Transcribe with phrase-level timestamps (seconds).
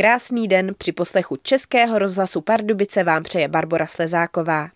[0.00, 4.68] Krásný den při poslechu Českého rozhlasu Pardubice vám přeje Barbara Slezáková.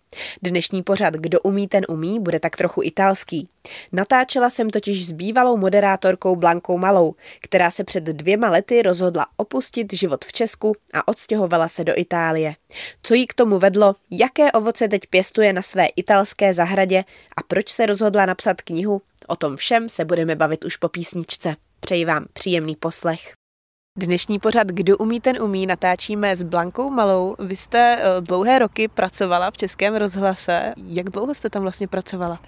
[0.43, 3.49] Dnešní pořad Kdo umí, ten umí bude tak trochu italský.
[3.93, 9.93] Natáčela jsem totiž s bývalou moderátorkou Blankou Malou, která se před dvěma lety rozhodla opustit
[9.93, 12.55] život v Česku a odstěhovala se do Itálie.
[13.03, 17.05] Co jí k tomu vedlo, jaké ovoce teď pěstuje na své italské zahradě
[17.37, 21.57] a proč se rozhodla napsat knihu, o tom všem se budeme bavit už po písničce.
[21.81, 23.44] Přeji vám příjemný poslech.
[23.99, 27.37] Dnešní pořad Kdo umí, ten umí natáčíme s Blankou Malou.
[27.39, 30.75] Vy jste eh, dlouhé roky pracovala v Českém rozhlase.
[30.87, 32.41] Jak dlouho jste tam vlastně pracovala?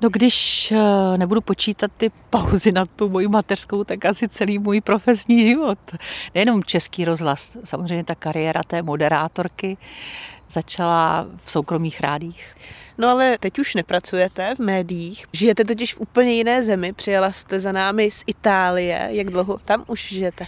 [0.00, 4.80] No když eh, nebudu počítat ty pauzy na tu moji mateřskou, tak asi celý můj
[4.80, 5.78] profesní život.
[6.34, 9.76] Nejenom český rozhlas, samozřejmě ta kariéra té moderátorky
[10.50, 12.54] začala v soukromých rádích.
[12.98, 17.60] No ale teď už nepracujete v médiích, žijete totiž v úplně jiné zemi, přijela jste
[17.60, 19.08] za námi z Itálie.
[19.10, 20.46] Jak dlouho tam už žijete?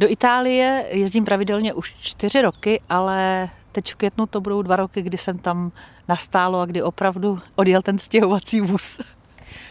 [0.00, 5.02] Do Itálie jezdím pravidelně už čtyři roky, ale teď v květnu to budou dva roky,
[5.02, 5.72] kdy jsem tam
[6.08, 9.00] nastálo a kdy opravdu odjel ten stěhovací vůz.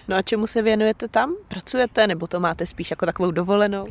[0.07, 1.35] No a čemu se věnujete tam?
[1.47, 3.85] Pracujete nebo to máte spíš jako takovou dovolenou?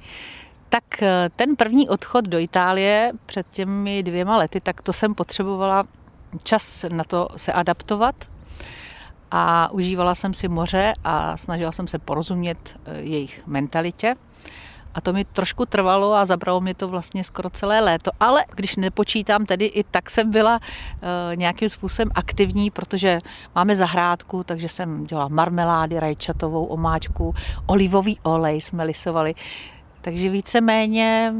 [0.68, 5.84] Tak eh, ten první odchod do Itálie před těmi dvěma lety, tak to jsem potřebovala
[6.42, 8.14] čas na to se adaptovat
[9.30, 14.14] a užívala jsem si moře a snažila jsem se porozumět eh, jejich mentalitě.
[14.94, 18.10] A to mi trošku trvalo a zabralo mi to vlastně skoro celé léto.
[18.20, 23.18] Ale když nepočítám tedy, i tak jsem byla e, nějakým způsobem aktivní, protože
[23.54, 27.34] máme zahrádku, takže jsem dělala marmelády, rajčatovou omáčku,
[27.66, 29.34] olivový olej jsme lisovali.
[30.02, 31.32] Takže víceméně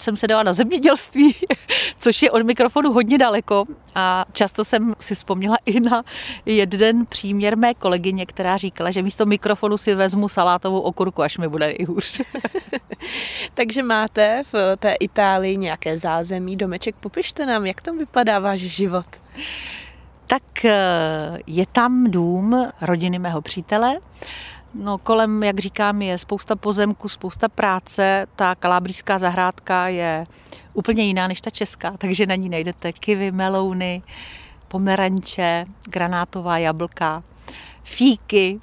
[0.00, 1.34] jsem se dala na zemědělství,
[1.98, 3.64] což je od mikrofonu hodně daleko.
[3.94, 6.02] A často jsem si vzpomněla i na
[6.46, 11.48] jeden příměr mé kolegyně, která říkala, že místo mikrofonu si vezmu salátovou okurku, až mi
[11.48, 12.20] bude nejhůř.
[13.54, 16.96] Takže máte v té Itálii nějaké zázemí, domeček.
[16.96, 19.06] Popište nám, jak tam vypadá váš život.
[20.26, 23.98] Tak eh, je tam dům rodiny mého přítele.
[24.78, 28.26] No kolem, jak říkám, je spousta pozemků, spousta práce.
[28.36, 30.26] Ta kalábrijská zahrádka je
[30.74, 34.02] úplně jiná než ta česká, takže na ní najdete kivy, melouny,
[34.68, 37.22] pomeranče, granátová jablka,
[37.82, 38.60] fíky,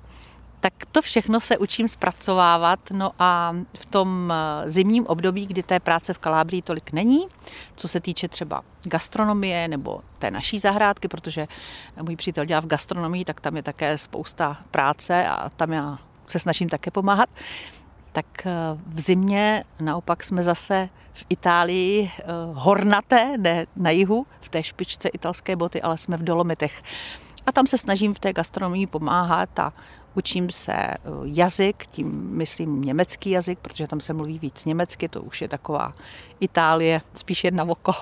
[0.63, 2.79] tak to všechno se učím zpracovávat.
[2.91, 7.27] No a v tom eh, zimním období, kdy té práce v Kalábrii tolik není,
[7.75, 11.47] co se týče třeba gastronomie nebo té naší zahrádky, protože
[12.01, 15.97] můj přítel dělá v gastronomii, tak tam je také spousta práce a tam já
[16.27, 17.29] se snažím také pomáhat.
[18.11, 18.51] Tak eh,
[18.87, 25.09] v zimě naopak jsme zase v Itálii eh, hornaté, ne na jihu, v té špičce
[25.09, 26.83] italské boty, ale jsme v Dolomitech.
[27.45, 29.73] A tam se snažím v té gastronomii pomáhat a
[30.15, 35.21] Učím se eh, jazyk, tím myslím německý jazyk, protože tam se mluví víc německy, to
[35.21, 35.93] už je taková
[36.39, 37.93] Itálie, spíš jedna oko.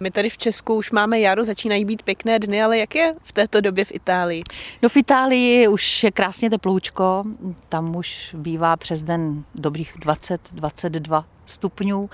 [0.00, 3.32] My tady v Česku už máme jaro, začínají být pěkné dny, ale jak je v
[3.32, 4.42] této době v Itálii?
[4.82, 7.24] No v Itálii už je krásně teploučko,
[7.68, 12.10] tam už bývá přes den dobrých 20-22 stupňů.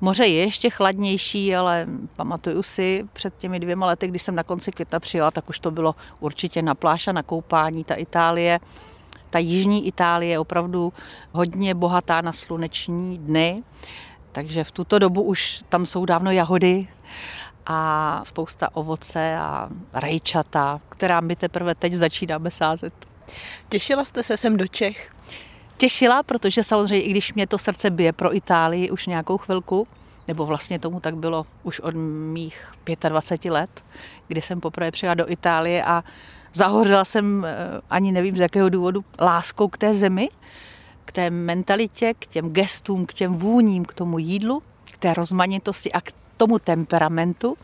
[0.00, 1.86] Moře je ještě chladnější, ale
[2.16, 5.70] pamatuju si před těmi dvěma lety, když jsem na konci května přijela, tak už to
[5.70, 7.84] bylo určitě na pláž a na koupání.
[7.84, 8.60] Ta Itálie,
[9.30, 10.92] ta jižní Itálie je opravdu
[11.32, 13.62] hodně bohatá na sluneční dny,
[14.32, 16.88] takže v tuto dobu už tam jsou dávno jahody
[17.66, 22.94] a spousta ovoce a rajčata, která my teprve teď začínáme sázet.
[23.68, 25.12] Těšila jste se sem do Čech?
[25.76, 29.88] Těšila, protože samozřejmě, i když mě to srdce bije pro Itálii už nějakou chvilku,
[30.28, 31.94] nebo vlastně tomu tak bylo už od
[32.32, 32.72] mých
[33.08, 33.84] 25 let,
[34.28, 36.04] kdy jsem poprvé přijela do Itálie a
[36.52, 37.56] zahořela jsem, eh,
[37.90, 40.28] ani nevím z jakého důvodu, láskou k té zemi,
[41.04, 45.92] k té mentalitě, k těm gestům, k těm vůním, k tomu jídlu, k té rozmanitosti
[45.92, 47.56] a k tomu temperamentu.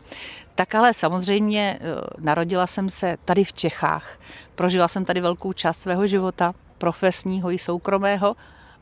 [0.55, 4.19] Tak ale samozřejmě eh, narodila jsem se tady v Čechách.
[4.55, 8.35] Prožila jsem tady velkou část svého života profesního i soukromého.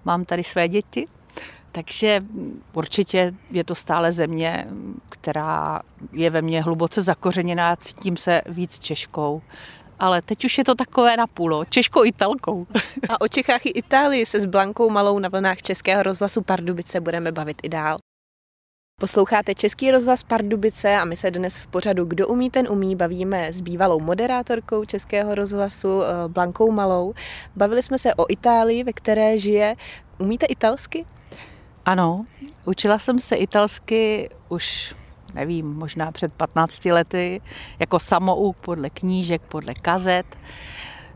[0.06, 1.07] Mám tady své děti,
[1.72, 2.23] takže
[2.73, 4.67] určitě je to stále země,
[5.09, 5.81] která
[6.11, 9.41] je ve mně hluboce zakořeněná, cítím se víc Češkou.
[9.99, 12.66] Ale teď už je to takové na půl, Češko-Italkou.
[13.09, 17.31] A o Čechách i Itálii se s Blankou Malou na vlnách Českého rozhlasu Pardubice budeme
[17.31, 17.97] bavit i dál.
[19.02, 23.53] Posloucháte Český rozhlas Pardubice a my se dnes v pořadu Kdo umí, ten umí bavíme
[23.53, 27.14] s bývalou moderátorkou Českého rozhlasu eh, Blankou Malou.
[27.56, 29.76] Bavili jsme se o Itálii, ve které žije.
[30.18, 31.06] Umíte italsky?
[31.86, 32.26] Ano,
[32.66, 34.96] učila jsem se italsky už
[35.34, 37.42] nevím, možná před 15 lety,
[37.80, 40.38] jako samouk podle knížek, podle kazet.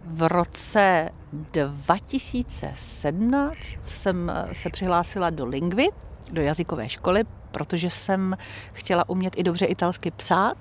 [0.05, 5.87] V roce 2017 jsem se přihlásila do Lingvy,
[6.31, 7.23] do jazykové školy,
[7.55, 8.37] protože jsem
[8.73, 10.57] chtěla umět i dobře italsky psát.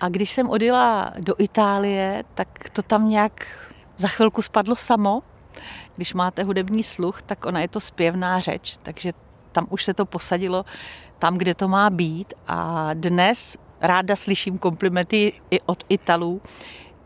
[0.00, 3.46] A když jsem odjela do Itálie, tak to tam nějak
[3.96, 5.22] za chvilku spadlo samo.
[5.96, 9.12] Když máte hudební sluch, tak ona je to zpěvná řeč, takže
[9.52, 10.64] tam už se to posadilo
[11.18, 12.34] tam, kde to má být.
[12.46, 16.42] A dnes ráda slyším komplimenty i od Italů,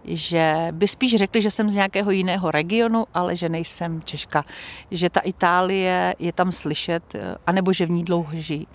[0.05, 4.44] že by spíš řekli, že jsem z nějakého jiného regionu, ale že nejsem Češka.
[4.91, 8.67] Že ta Itálie je tam slyšet, eh, anebo že v ní dlouho žijí.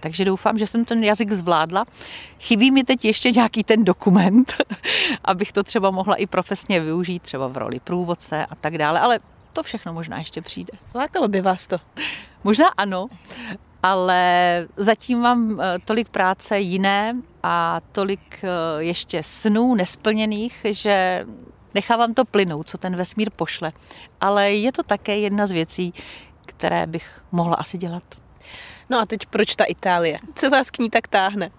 [0.00, 1.84] Takže doufám, že jsem ten jazyk zvládla.
[2.40, 4.54] Chybí mi teď ještě nějaký ten dokument,
[5.24, 9.18] abych to třeba mohla i profesně využít, třeba v roli průvodce a tak dále, ale
[9.52, 10.72] to všechno možná ještě přijde.
[10.94, 11.76] Lákalo by vás to?
[12.44, 13.08] Možná ano,
[13.86, 18.48] ale zatím mám eh, tolik práce jiné a tolik eh,
[18.78, 21.26] ještě snů nesplněných, že
[21.74, 23.72] nechávám to plynout, co ten vesmír pošle.
[24.20, 25.94] Ale je to také jedna z věcí,
[26.46, 28.02] které bych mohla asi dělat.
[28.90, 30.18] No a teď proč ta Itálie?
[30.34, 31.50] Co vás k ní tak táhne?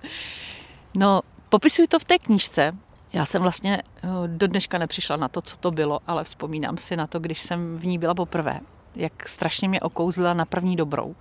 [0.93, 2.71] No, popisuji to v té knížce.
[3.13, 6.95] Já jsem vlastně eh, do dneška nepřišla na to, co to bylo, ale vzpomínám si
[6.95, 8.59] na to, když jsem v ní byla poprvé.
[8.95, 11.15] Jak strašně mě okouzla na první dobrou.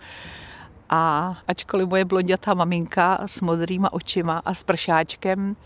[0.91, 5.57] A ačkoliv moje blondětá maminka s modrýma očima a s pršáčkem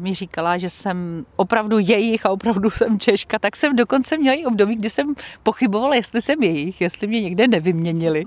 [0.00, 4.44] mi říkala, že jsem opravdu jejich a opravdu jsem Češka, tak jsem dokonce měla i
[4.44, 8.24] období, kdy jsem pochybovala, jestli jsem jejich, jestli mě někde nevyměnili,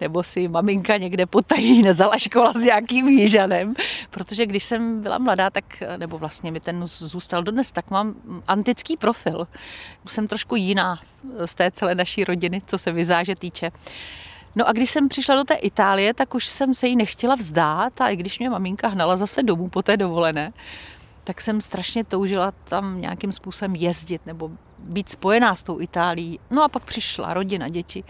[0.00, 3.74] nebo si maminka někde potají nezalaškovala s nějakým jížanem,
[4.10, 5.64] protože když jsem byla mladá, tak,
[5.96, 8.14] nebo vlastně mi ten zůstal dodnes, tak mám
[8.48, 9.48] antický profil.
[10.06, 11.00] Jsem trošku jiná
[11.44, 13.70] z té celé naší rodiny, co se vyzáže týče.
[14.58, 18.00] No a když jsem přišla do té Itálie, tak už jsem se jí nechtěla vzdát
[18.00, 20.52] a i když mě maminka hnala zase domů po té dovolené,
[21.24, 26.40] tak jsem strašně toužila tam nějakým způsobem jezdit nebo být spojená s tou Itálií.
[26.50, 28.04] No a pak přišla rodina, děti.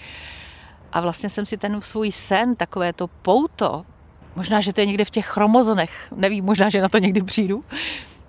[0.93, 3.85] A vlastně jsem si ten svůj sen, takové to pouto,
[4.37, 7.65] možná, že to je někde v těch chromozonech, nevím, možná, že na to někdy přijdu,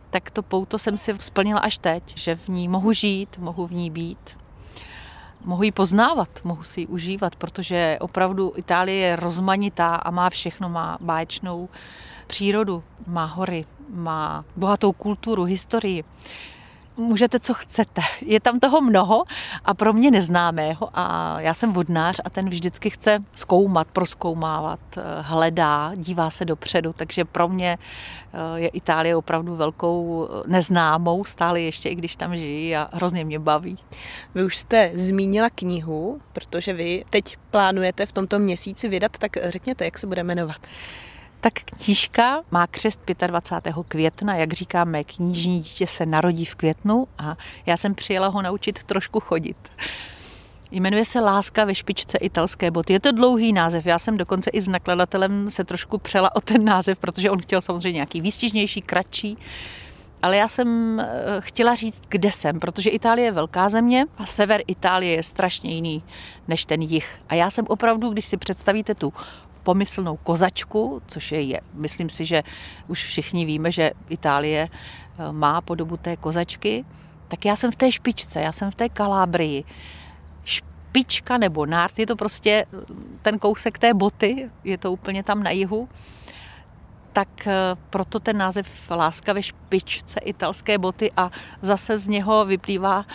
[0.10, 3.74] tak to pouto jsem si splnila až teď, že v ní mohu žít, mohu v
[3.74, 4.39] ní být
[5.46, 10.70] mohu ji poznávat, mohu si ji užívat, protože opravdu Itálie je rozmanitá a má všechno,
[10.70, 11.70] má báječnou
[12.28, 16.04] přírodu, má hory, má bohatou kulturu, historii
[17.00, 18.02] můžete, co chcete.
[18.22, 19.24] Je tam toho mnoho
[19.66, 25.02] a pro mě neznámého a já jsem vodnář a ten vždycky chce zkoumat, proskoumávat, eh,
[25.22, 27.78] hledá, dívá se dopředu, takže pro mě
[28.34, 33.26] eh, je Itálie opravdu velkou eh, neznámou, stále ještě, i když tam žijí a hrozně
[33.26, 33.78] mě baví.
[34.36, 39.86] Vy už jste zmínila knihu, protože vy teď plánujete v tomto měsíci vydat, tak řekněte,
[39.86, 40.68] jak se bude jmenovat.
[41.42, 43.76] Tak knížka má křest 25.
[43.88, 48.42] května, jak říká mé knižní dítě se narodí v květnu a já jsem přijela ho
[48.42, 49.58] naučit trošku chodit.
[50.72, 52.94] Jmenuje se Láska ve špičce italské boty.
[52.94, 53.86] Je to dlouhý název.
[53.86, 57.62] Já jsem dokonce i s nakladatelem se trošku přela o ten název, protože on chtěl
[57.62, 59.38] samozřejmě nějaký výstižnější, kratší.
[60.22, 61.08] Ale já jsem eh,
[61.40, 66.04] chtěla říct, kde jsem, protože Itálie je velká země a sever Itálie je strašně jiný
[66.48, 67.22] než ten jih.
[67.30, 69.14] A já jsem opravdu, když si představíte tu
[69.70, 72.44] pomyslnou kozačku, což je, je, myslím si, že
[72.88, 76.86] už všichni víme, že Itálie eh, má podobu té kozačky,
[77.28, 79.64] tak já jsem v té špičce, já jsem v té Kalábrii.
[80.44, 82.78] Špička nebo nárt, je to prostě eh,
[83.22, 85.90] ten kousek té boty, je to úplně tam na jihu.
[87.14, 87.54] Tak eh,
[87.90, 91.30] proto ten název Láska ve špičce italské boty a
[91.62, 93.06] zase z něho vyplývá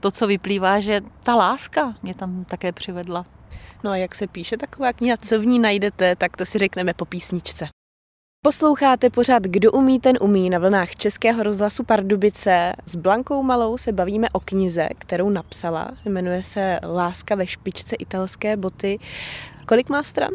[0.00, 3.39] to, co vyplývá, že ta láska mě tam také přivedla.
[3.84, 6.94] No a jak se píše taková kniha, co v ní najdete, tak to si řekneme
[6.94, 7.68] po písničce.
[8.44, 12.72] Posloucháte pořád Kdo umí, ten umí na vlnách Českého rozhlasu Pardubice.
[12.86, 15.90] S Blankou Malou se bavíme o knize, kterou napsala.
[16.04, 18.98] Jmenuje se Láska ve špičce italské boty.
[19.66, 20.30] Kolik má stran?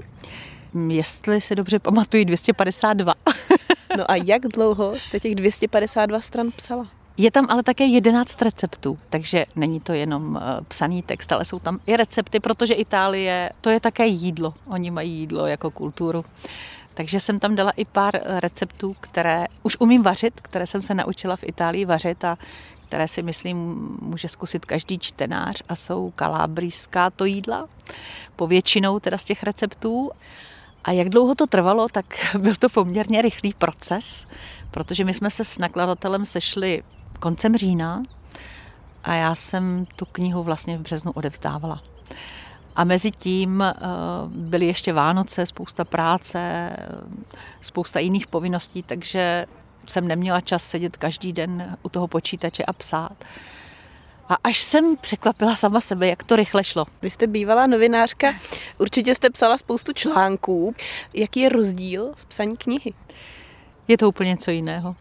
[0.88, 3.14] Jestli se dobře pamatuju, 252.
[3.98, 6.95] no a jak dlouho jste těch 252 stran psala?
[7.18, 11.60] Je tam ale také 11 receptů, takže není to jenom eh, psaný text, ale jsou
[11.60, 14.54] tam i recepty, protože Itálie, to je také jídlo.
[14.68, 16.26] Oni mají jídlo jako kulturu.
[16.94, 20.94] Takže jsem tam dala i pár eh, receptů, které už umím vařit, které jsem se
[20.94, 22.38] naučila v Itálii vařit a
[22.88, 23.58] které si myslím
[24.02, 27.68] může zkusit každý čtenář a jsou kalábrijská to jídla,
[28.36, 30.12] povětšinou teda z těch receptů.
[30.84, 32.06] A jak dlouho to trvalo, tak
[32.38, 34.28] byl to poměrně rychlý proces,
[34.72, 36.84] protože my jsme se s nakladatelem sešli
[37.26, 38.04] koncem října
[39.04, 41.82] a já jsem tu knihu vlastně v březnu odevzdávala.
[42.76, 43.76] A mezi tím eh,
[44.28, 46.70] byly ještě Vánoce, spousta práce,
[47.62, 49.46] spousta jiných povinností, takže
[49.88, 53.26] jsem neměla čas sedět každý den u toho počítače a psát.
[54.30, 56.86] A až jsem překvapila sama sebe, jak to rychle šlo.
[57.02, 58.34] Vy jste bývalá novinářka,
[58.78, 60.76] určitě jste psala spoustu článků.
[61.14, 62.94] Jaký je rozdíl v psaní knihy?
[63.88, 64.96] Je to úplně něco jiného.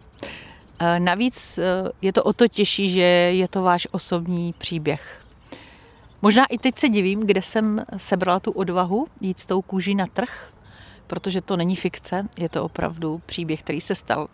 [0.79, 1.63] E, navíc e,
[2.03, 3.03] je to o to těžší, že
[3.33, 5.21] je to váš osobní příběh.
[6.23, 10.07] Možná i teď se divím, kde jsem sebrala tu odvahu jít s tou kůží na
[10.07, 10.53] trh,
[11.07, 14.29] protože to není fikce, je to opravdu příběh, který se stal.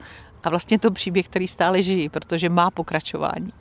[0.44, 3.52] A vlastně to příběh, který stále žijí, protože má pokračování.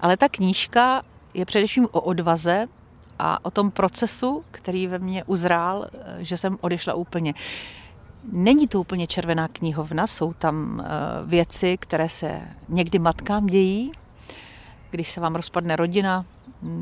[0.00, 1.02] Ale ta knížka
[1.34, 2.66] je především o odvaze
[3.18, 5.86] a o tom procesu, který ve mně uzrál,
[6.18, 7.34] že jsem odešla úplně.
[8.32, 10.86] Není to úplně červená knihovna, jsou tam eh,
[11.26, 13.92] věci, které se někdy matkám dějí,
[14.90, 16.24] když se vám rozpadne rodina,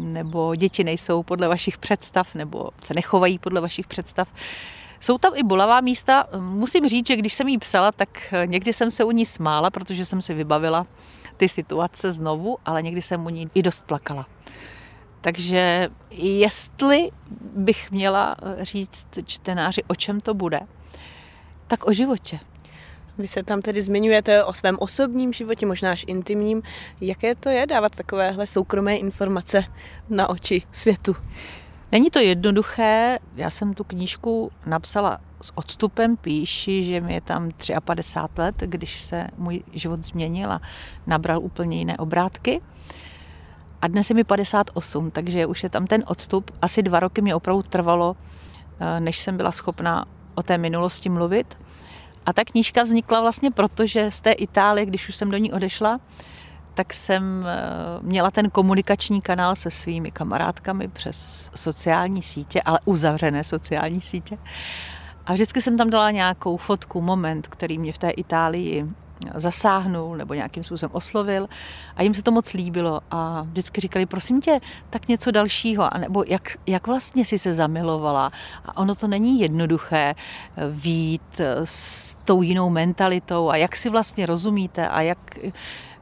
[0.00, 4.28] nebo děti nejsou podle vašich představ, nebo se nechovají podle vašich představ.
[5.00, 6.26] Jsou tam i bolavá místa.
[6.38, 10.04] Musím říct, že když jsem jí psala, tak někdy jsem se u ní smála, protože
[10.04, 10.86] jsem si vybavila
[11.36, 14.26] ty situace znovu, ale někdy jsem u ní i dost plakala.
[15.20, 17.10] Takže jestli
[17.56, 20.60] bych měla říct čtenáři, o čem to bude,
[21.76, 22.38] tak o životě.
[23.18, 26.62] Vy se tam tedy zmiňujete o svém osobním životě, možná až intimním.
[27.00, 29.64] Jaké to je dávat takovéhle soukromé informace
[30.08, 31.16] na oči světu?
[31.92, 33.18] Není to jednoduché.
[33.36, 37.50] Já jsem tu knížku napsala s odstupem, píši, že mi je tam
[37.84, 40.60] 53 let, když se můj život změnil a
[41.06, 42.60] nabral úplně jiné obrátky.
[43.82, 46.50] A dnes je mi 58, takže už je tam ten odstup.
[46.62, 48.16] Asi dva roky mě opravdu trvalo,
[48.80, 50.04] eh, než jsem byla schopná
[50.34, 51.63] o té minulosti mluvit.
[52.26, 55.52] A ta knížka vznikla vlastně proto, že z té Itálie, když už jsem do ní
[55.52, 56.00] odešla,
[56.74, 57.58] tak jsem eh,
[58.02, 64.38] měla ten komunikační kanál se svými kamarádkami přes sociální sítě, ale uzavřené sociální sítě.
[65.26, 68.86] A vždycky jsem tam dala nějakou fotku, moment, který mě v té Itálii
[69.34, 71.48] zasáhnul nebo nějakým způsobem oslovil.
[71.96, 75.98] A jim se to moc líbilo a vždycky říkali, prosím tě, tak něco dalšího, a
[75.98, 78.32] nebo jak, jak vlastně si se zamilovala?
[78.64, 83.50] A ono to není jednoduché eh, vít eh, s tou jinou mentalitou.
[83.50, 84.88] A jak si vlastně rozumíte?
[84.88, 85.38] A jak,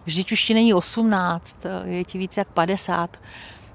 [0.04, 3.20] vždyť už ti není 18, eh, je ti víc jak 50,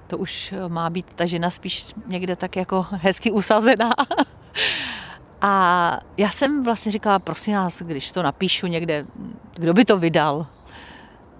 [0.08, 3.94] to už má být ta žena spíš někde tak jako hezky usazená.
[5.42, 9.06] A já jsem vlastně říkala, prosím vás, když to napíšu někde,
[9.56, 10.48] kdo by to vydal?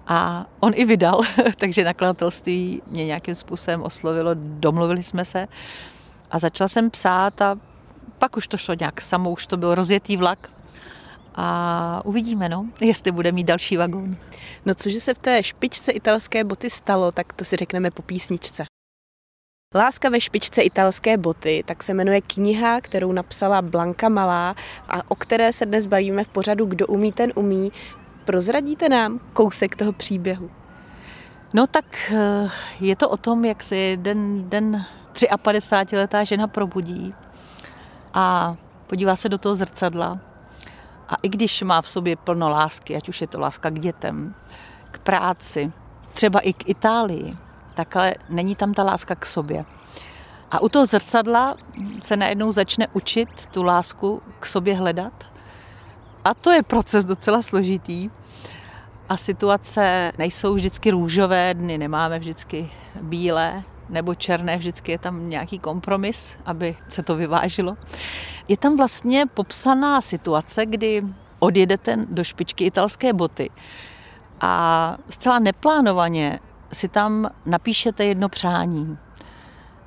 [0.06, 1.20] A on i vydal,
[1.56, 5.48] takže nakladatelství mě nějakým způsobem oslovilo, domluvili jsme se
[6.30, 7.56] a začala jsem psát a
[8.18, 10.50] pak už to šlo nějak samo, už to byl rozjetý vlak
[11.34, 14.16] a uvidíme, no, jestli bude mít další vagón.
[14.66, 18.64] No cože se v té špičce italské boty stalo, tak to si řekneme po písničce.
[19.74, 24.54] Láska ve špičce italské boty, tak se jmenuje kniha, kterou napsala Blanka Malá
[24.88, 27.72] a o které se dnes bavíme v pořadu Kdo umí, ten umí.
[28.24, 30.50] Prozradíte nám kousek toho příběhu?
[31.54, 37.14] No tak eh, je to o tom, jak se jeden den 53-letá žena probudí
[38.14, 38.56] a
[38.86, 40.18] podívá se do toho zrcadla
[41.08, 44.34] a i když má v sobě plno lásky, ať už je to láska k dětem,
[44.90, 45.72] k práci,
[46.14, 47.36] třeba i k Itálii,
[47.78, 49.64] tak ale není tam ta láska k sobě.
[50.50, 51.54] A u toho zrcadla
[52.02, 55.12] se najednou začne učit tu lásku k sobě hledat.
[56.24, 58.10] A to je proces docela složitý.
[59.08, 62.70] A situace nejsou vždycky růžové dny, nemáme vždycky
[63.00, 67.76] bílé nebo černé, vždycky je tam nějaký kompromis, aby se to vyvážilo.
[68.48, 71.02] Je tam vlastně popsaná situace, kdy
[71.38, 73.50] odjedete do špičky italské boty
[74.40, 76.40] a zcela neplánovaně
[76.72, 78.98] si tam napíšete jedno přání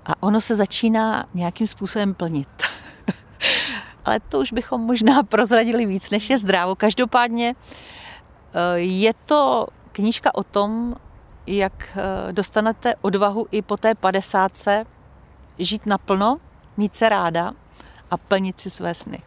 [0.05, 2.47] a ono se začíná nějakým způsobem plnit.
[4.05, 6.75] Ale to už bychom možná prozradili víc, než je zdrávo.
[6.75, 10.95] Každopádně eh, je to knížka o tom,
[11.47, 14.85] jak eh, dostanete odvahu i po té padesátce
[15.59, 16.38] žít naplno,
[16.77, 17.53] mít se ráda
[18.11, 19.19] a plnit si své sny.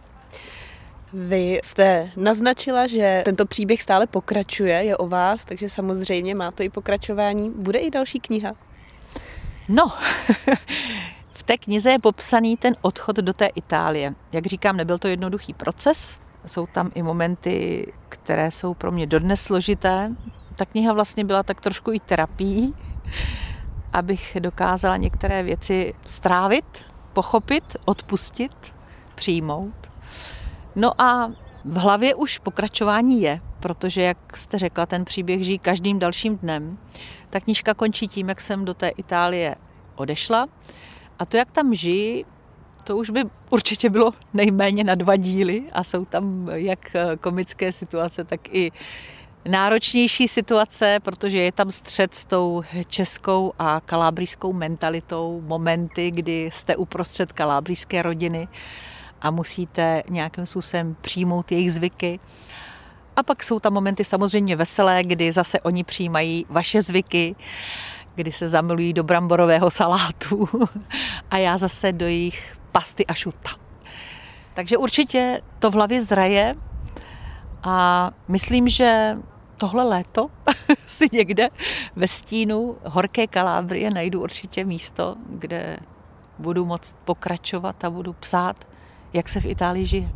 [1.16, 6.62] Vy jste naznačila, že tento příběh stále pokračuje, je o vás, takže samozřejmě má to
[6.62, 7.50] i pokračování.
[7.50, 8.52] Bude i další kniha?
[9.68, 9.88] No,
[11.32, 14.14] v té knize je popsaný ten odchod do té Itálie.
[14.32, 16.18] Jak říkám, nebyl to jednoduchý proces.
[16.46, 20.12] Jsou tam i momenty, které jsou pro mě dodnes složité.
[20.56, 22.74] Ta kniha vlastně byla tak trošku i terapií,
[23.92, 26.64] abych dokázala některé věci strávit,
[27.12, 28.74] pochopit, odpustit,
[29.14, 29.93] přijmout.
[30.76, 31.32] No a
[31.64, 36.78] v hlavě už pokračování je, protože, jak jste řekla, ten příběh žijí každým dalším dnem.
[37.30, 39.54] Ta knížka končí tím, jak jsem do té Itálie
[39.96, 40.46] odešla.
[41.18, 42.24] A to, jak tam žijí,
[42.84, 48.24] to už by určitě bylo nejméně na dva díly a jsou tam jak komické situace,
[48.24, 48.72] tak i
[49.48, 56.76] náročnější situace, protože je tam střed s tou českou a kalábrijskou mentalitou, momenty, kdy jste
[56.76, 58.48] uprostřed kalábrijské rodiny
[59.24, 62.20] a musíte nějakým způsobem přijmout jejich zvyky.
[63.16, 67.36] A pak jsou tam momenty samozřejmě veselé, kdy zase oni přijímají vaše zvyky,
[68.14, 70.48] kdy se zamilují do bramborového salátu
[71.30, 73.50] a já zase do jejich pasty a šuta.
[74.54, 76.54] Takže určitě to v hlavě zraje
[77.62, 79.18] a myslím, že
[79.56, 80.30] tohle léto
[80.86, 81.48] si někde
[81.96, 85.76] ve stínu horké Kalábrie najdu určitě místo, kde
[86.38, 88.73] budu moct pokračovat a budu psát,
[89.14, 90.08] jak se v Itálii žije.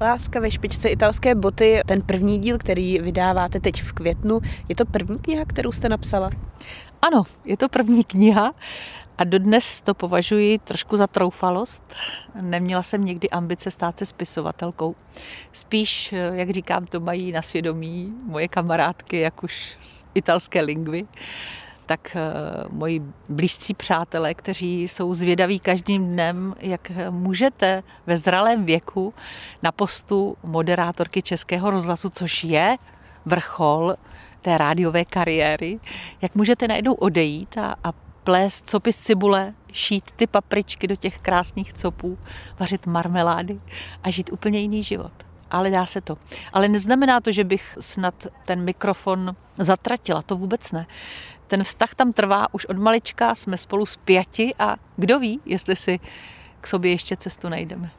[0.00, 4.84] Láska ve špičce italské boty, ten první díl, který vydáváte teď v květnu, je to
[4.84, 6.30] první kniha, kterou jste napsala?
[7.02, 8.54] Ano, je to první kniha
[9.18, 11.94] a dodnes to považuji trošku za troufalost.
[12.40, 14.94] Neměla jsem nikdy ambice stát se spisovatelkou.
[15.52, 21.06] Spíš, jak říkám, to mají na svědomí moje kamarádky, jak už z italské lingvy,
[21.90, 22.20] tak eh,
[22.68, 29.14] moji blízcí přátelé, kteří jsou zvědaví každým dnem, jak můžete ve zralém věku
[29.62, 32.76] na postu moderátorky Českého rozhlasu, což je
[33.24, 33.94] vrchol
[34.42, 35.80] té rádiové kariéry,
[36.22, 37.92] jak můžete najednou odejít a, a
[38.24, 42.18] plést copy z cibule, šít ty papričky do těch krásných copů,
[42.58, 43.60] vařit marmelády
[44.02, 45.12] a žít úplně jiný život.
[45.50, 46.18] Ale dá se to.
[46.52, 50.86] Ale neznamená to, že bych snad ten mikrofon zatratila, to vůbec ne.
[51.50, 56.00] Ten vztah tam trvá už od malička, jsme spolu pěti a kdo ví, jestli si
[56.60, 57.90] k sobě ještě cestu najdeme.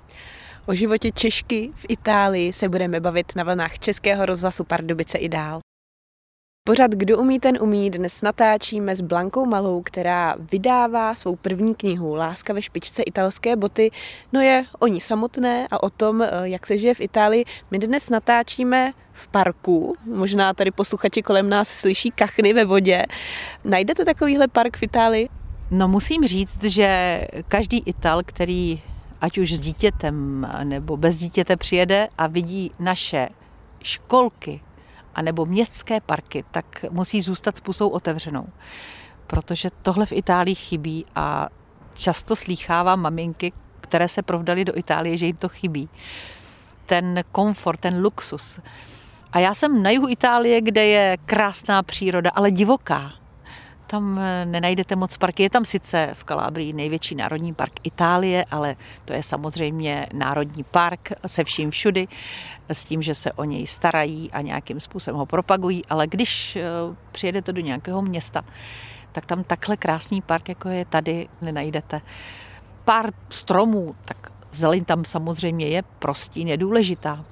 [0.66, 5.60] O životě Češky v Itálii se budeme bavit na vlnách Českého rozhlasu Pardubice i dál.
[6.64, 12.16] Pořad Kdo umí, ten umí dnes natáčíme s Blankou Malou, která vydává svou první knihu
[12.16, 13.92] Láska ve špičce italské boty.
[14.34, 17.46] No je o ní samotné a o tom, eh, jak se žije v Itálii.
[17.72, 23.04] My dnes natáčíme v parku, možná tady posluchači kolem nás slyší kachny ve vodě.
[23.64, 25.30] Najdete takovýhle park v Itálii?
[25.72, 28.82] No musím říct, že každý Ital, který
[29.22, 33.30] ať už s dítětem nebo bez dítěte přijede a vidí naše
[33.84, 34.62] školky,
[35.16, 38.48] anebo městské parky, tak musí zůstat s pusou otevřenou.
[39.28, 41.50] Protože tohle v Itálii chybí a
[41.94, 45.90] často slýchávám maminky, které se provdali do Itálie, že jim to chybí.
[46.86, 48.60] Ten komfort, ten luxus.
[49.32, 53.21] A já jsem na jihu Itálie, kde je krásná příroda, ale divoká
[53.92, 55.44] tam eh, nenajdete moc parky.
[55.44, 58.76] Je tam sice v Kalábrii největší národní park Itálie, ale
[59.06, 62.08] to je samozřejmě národní park se vším všudy,
[62.70, 66.64] s tím, že se o něj starají a nějakým způsobem ho propagují, ale když eh,
[67.12, 68.42] přijedete do nějakého města,
[69.12, 72.02] tak tam takhle krásný park, jako je tady, nenajdete.
[72.86, 77.26] Pár stromů, tak zeleň tam samozřejmě je, prostí, nedůležitá,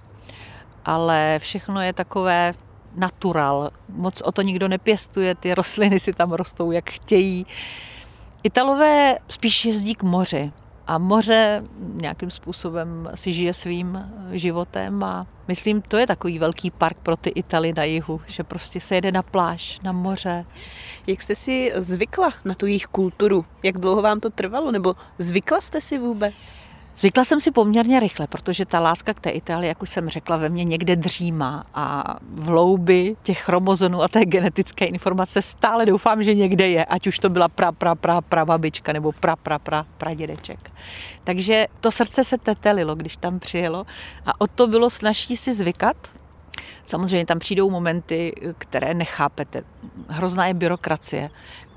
[0.85, 2.53] ale všechno je takové
[2.99, 3.69] natural.
[3.89, 7.45] Moc o to nikdo nepěstuje, ty rostliny si tam rostou, jak chtějí.
[8.43, 10.51] Italové spíš jezdí k moři
[10.87, 16.97] a moře nějakým způsobem si žije svým životem a myslím, to je takový velký park
[17.03, 20.45] pro ty Italy na jihu, že prostě se jede na pláž, na moře.
[21.07, 23.45] Jak jste si zvykla na tu jejich kulturu?
[23.63, 24.71] Jak dlouho vám to trvalo?
[24.71, 26.53] Nebo zvykla jste si vůbec?
[26.99, 30.37] Zvykla jsem si poměrně rychle, protože ta láska k té Itálii, jak už jsem řekla,
[30.37, 36.23] ve mně někde dřímá a v hloubi těch chromozonů a té genetické informace stále doufám,
[36.23, 39.59] že někde je, ať už to byla pra, pra, pra, pra babička nebo pra, pra,
[39.59, 40.71] pra, pra dědeček.
[41.23, 43.85] Takže to srdce se tetelilo, když tam přijelo
[44.25, 45.97] a o to bylo snažší si zvykat,
[46.83, 49.63] Samozřejmě tam přijdou momenty, které nechápete.
[50.07, 51.29] Hrozná je byrokracie,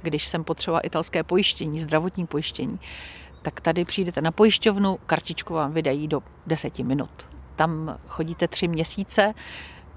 [0.03, 2.79] když jsem potřebovala italské pojištění, zdravotní pojištění
[3.43, 7.11] tak tady přijdete na pojišťovnu, kartičku vám vydají do deseti minut.
[7.57, 9.35] Tam chodíte tři měsíce,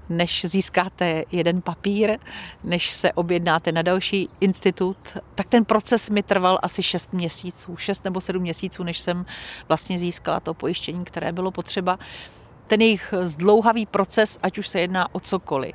[0.08, 2.18] než získáte jeden papír,
[2.64, 4.96] než se objednáte na další institut,
[5.34, 9.26] tak ten proces mi trval asi šest měsíců, šest nebo sedm měsíců, než jsem
[9.68, 11.98] vlastně získala to pojištění, které bylo potřeba.
[12.66, 15.74] Ten jejich zdlouhavý proces, ať už se jedná o cokoliv.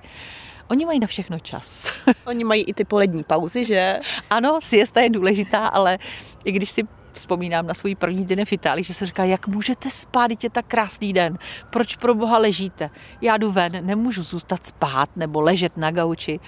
[0.67, 1.93] Oni mají na všechno čas.
[2.25, 3.99] Oni mají i ty polední pauzy, že?
[4.29, 5.99] Ano, siesta je důležitá, ale
[6.43, 9.89] i když si vzpomínám na svůj první den v Itálii, že se říká, jak můžete
[9.89, 11.37] spát, je tak krásný den,
[11.69, 12.89] proč pro boha ležíte?
[13.21, 16.39] Já jdu ven, nemůžu zůstat spát nebo ležet na gauči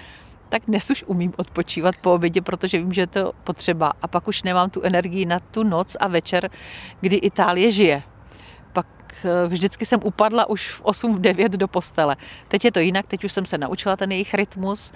[0.54, 3.92] tak dnes už umím odpočívat po obědě, protože vím, že je to potřeba.
[4.02, 6.50] A pak už nemám tu energii na tu noc a večer,
[7.00, 8.02] kdy Itálie žije.
[8.72, 8.86] Pak
[9.24, 12.16] eh, vždycky jsem upadla už v 8, v 9 do postele.
[12.48, 14.92] Teď je to jinak, teď už jsem se naučila ten jejich rytmus,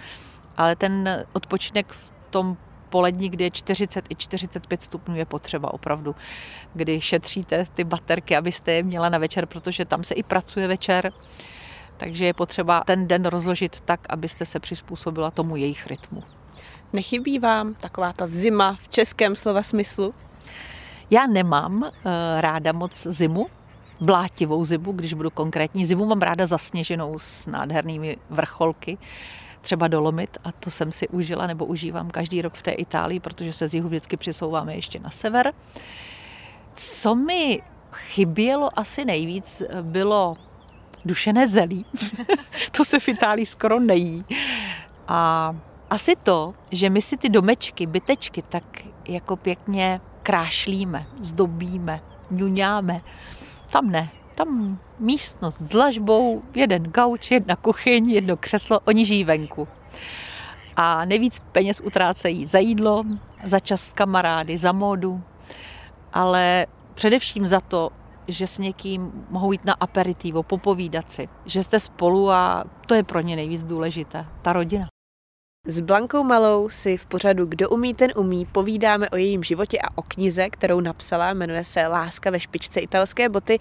[0.57, 2.57] ale ten odpočinek v tom
[2.90, 6.14] polední, kdy je 40 i 45 stupňů, je potřeba opravdu,
[6.74, 11.12] kdy šetříte ty baterky, abyste je měla na večer, protože tam se i pracuje večer.
[11.96, 16.22] Takže je potřeba ten den rozložit tak, abyste se přizpůsobila tomu jejich rytmu.
[16.92, 20.14] Nechybí vám taková ta zima v českém slova smyslu?
[21.11, 21.90] Já nemám uh,
[22.40, 23.46] ráda moc zimu,
[24.01, 25.85] blátivou zimu, když budu konkrétní.
[25.85, 28.98] Zimu mám ráda zasněženou s nádhernými vrcholky,
[29.61, 33.53] třeba dolomit a to jsem si užila nebo užívám každý rok v té Itálii, protože
[33.53, 35.53] se z jihu vždycky přesouváme ještě na sever.
[36.75, 40.37] Co mi chybělo asi nejvíc, bylo
[41.05, 41.87] dušené zelí.
[42.77, 44.25] to se v Itálii skoro nejí.
[45.09, 45.55] A
[45.90, 48.64] asi to, že my si ty domečky, bytečky tak
[49.09, 53.01] jako pěkně krášlíme, zdobíme, ňuňáme.
[53.71, 54.11] Tam ne.
[54.38, 59.68] Tam místnost s dlažbou, jeden gauč, jedna kuchyň, jedno křeslo, oni žijí venku.
[60.77, 63.05] A nejvíc peněz utrácejí za jídlo,
[63.44, 65.22] za čas s kamarády, za módu,
[66.12, 67.90] ale především za to,
[68.29, 73.03] že s někým mohou jít na aperitivo, popovídat si, že jste spolu a to je
[73.03, 74.87] pro ně nejvíc důležité, ta rodina.
[75.70, 79.98] S Blankou Malou si v pořadu Kdo umí, ten umí povídáme o jejím životě a
[79.98, 83.59] o knize, kterou napsala, jmenuje se Láska ve špičce italské boty.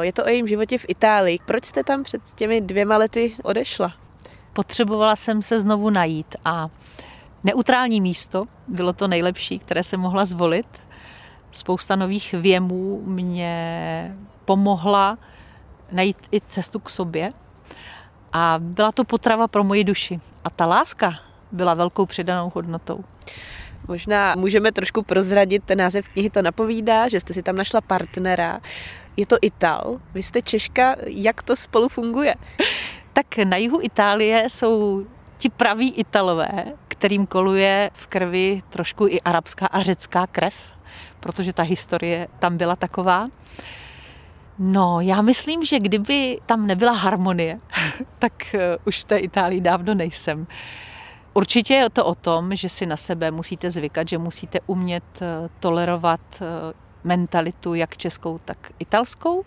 [0.00, 1.38] Je to o jejím životě v Itálii.
[1.46, 3.92] Proč jste tam před těmi dvěma lety odešla?
[4.52, 6.68] Potřebovala jsem se znovu najít a
[7.44, 10.66] neutrální místo bylo to nejlepší, které jsem mohla zvolit.
[11.50, 15.18] Spousta nových věmů mě pomohla
[15.92, 17.32] najít i cestu k sobě.
[18.32, 20.20] A byla to potrava pro moji duši.
[20.44, 21.14] A ta láska,
[21.52, 23.04] byla velkou přidanou hodnotou.
[23.88, 28.60] Možná můžeme trošku prozradit, ten název knihy to napovídá, že jste si tam našla partnera.
[29.16, 32.34] Je to Ital, vy jste Češka, jak to spolu funguje?
[33.12, 35.06] Tak na jihu Itálie jsou
[35.38, 40.72] ti praví Italové, kterým koluje v krvi trošku i arabská a řecká krev,
[41.20, 43.28] protože ta historie tam byla taková.
[44.58, 47.60] No, já myslím, že kdyby tam nebyla harmonie,
[48.18, 50.46] tak eh, už v té Itálii dávno nejsem.
[51.36, 55.48] Určitě je to o tom, že si na sebe musíte zvykat, že musíte umět eh,
[55.60, 56.46] tolerovat eh,
[57.04, 59.44] mentalitu jak českou, tak italskou.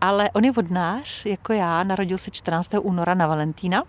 [0.00, 2.70] Ale on je vodnář, jako já, narodil se 14.
[2.80, 3.82] února na Valentína.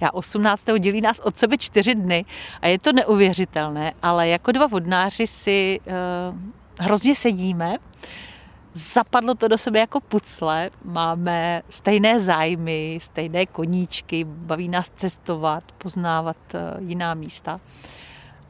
[0.00, 0.64] Já 18.
[0.78, 2.24] dělí nás od sebe čtyři dny
[2.60, 6.38] a je to neuvěřitelné, ale jako dva vodnáři si uh,
[6.78, 7.76] hrozně sedíme
[8.74, 10.70] zapadlo to do sebe jako pucle.
[10.84, 17.60] Máme stejné zájmy, stejné koníčky, baví nás cestovat, poznávat eh, jiná místa.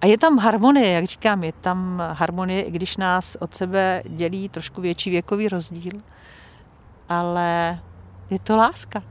[0.00, 4.48] A je tam harmonie, jak říkám, je tam harmonie, i když nás od sebe dělí
[4.48, 6.00] trošku větší věkový rozdíl.
[7.08, 7.78] Ale
[8.30, 9.02] je to láska.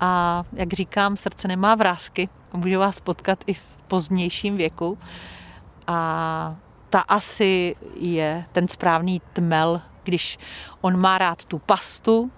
[0.00, 2.28] A jak říkám, srdce nemá vrázky.
[2.52, 4.98] Může vás potkat i v pozdějším věku.
[5.86, 6.56] A
[6.90, 10.38] ta asi je ten správný tmel když
[10.80, 12.30] on má rád tu pastu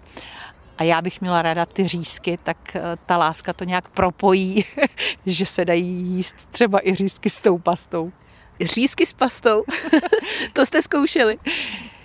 [0.79, 4.65] a já bych měla ráda ty řízky, tak eh, ta láska to nějak propojí,
[5.27, 8.13] že se dají jíst třeba i řízky s tou pastou.
[8.61, 9.65] Řízky s pastou?
[10.53, 11.39] to jste zkoušeli?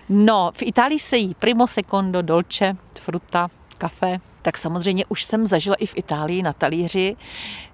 [0.09, 3.47] No, v Itálii se jí primo, secondo, dolce, fruta,
[3.77, 4.17] kafe.
[4.41, 7.15] Tak samozřejmě už jsem zažila i v Itálii na talíři,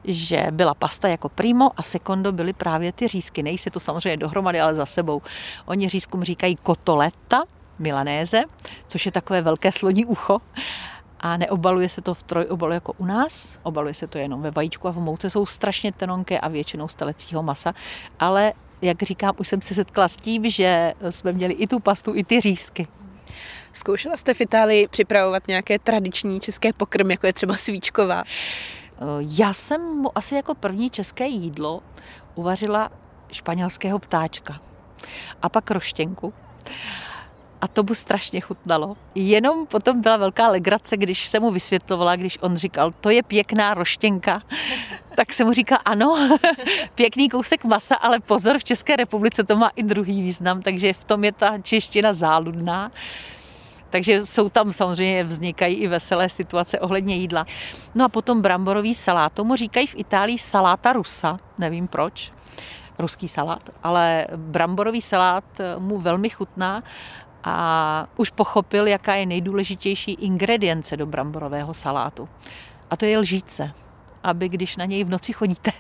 [0.03, 3.43] že byla pasta jako primo a secondo byly právě ty řízky.
[3.43, 5.21] Nejsi to samozřejmě dohromady, ale za sebou.
[5.65, 7.43] Oni řízkům říkají kotoleta,
[7.81, 8.41] milanéze,
[8.87, 10.39] což je takové velké sloní ucho
[11.19, 14.87] a neobaluje se to v trojobalu jako u nás, obaluje se to jenom ve vajíčku
[14.87, 17.73] a v mouce jsou strašně tenonké a většinou z telecího masa,
[18.19, 22.15] ale jak říkám, už jsem se setkala s tím, že jsme měli i tu pastu,
[22.15, 22.87] i ty řízky.
[23.73, 28.23] Zkoušela jste v Itálii připravovat nějaké tradiční české pokrmy, jako je třeba svíčková?
[29.19, 31.81] Já jsem mu asi jako první české jídlo
[32.35, 32.89] uvařila
[33.31, 34.59] španělského ptáčka
[35.41, 36.33] a pak roštěnku
[37.61, 38.97] a to mu strašně chutnalo.
[39.15, 43.73] Jenom potom byla velká legrace, když se mu vysvětlovala, když on říkal, to je pěkná
[43.73, 44.41] roštěnka,
[45.15, 46.37] tak se mu říkal, ano,
[46.95, 51.03] pěkný kousek masa, ale pozor, v České republice to má i druhý význam, takže v
[51.03, 52.91] tom je ta čeština záludná.
[53.89, 57.45] Takže jsou tam samozřejmě vznikají i veselé situace ohledně jídla.
[57.95, 62.31] No a potom bramborový salát, tomu říkají v Itálii saláta rusa, nevím proč
[62.99, 65.43] ruský salát, ale bramborový salát
[65.77, 66.83] mu velmi chutná
[67.43, 72.29] a už pochopil, jaká je nejdůležitější ingredience do bramborového salátu.
[72.89, 73.73] A to je lžíce
[74.23, 75.71] aby když na něj v noci chodíte,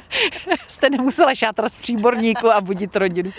[0.68, 3.30] jste nemusela šátrat z příborníku a budit rodinu.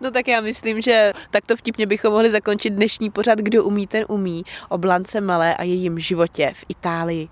[0.00, 4.04] No tak já myslím, že takto vtipně bychom mohli zakončit dnešní pořad Kdo umí, ten
[4.08, 7.28] umí o Blance Malé a jejím životě v Itálii.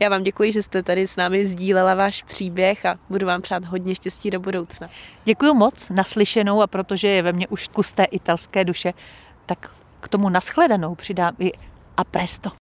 [0.00, 3.64] Já vám děkuji, že jste tady s námi sdílela váš příběh a budu vám přát
[3.64, 4.88] hodně štěstí do budoucna.
[5.24, 8.92] Děkuji moc, naslyšenou a protože je ve mně už kus té italské duše,
[9.46, 11.52] tak k tomu naschledanou přidám i
[11.96, 12.50] a presto.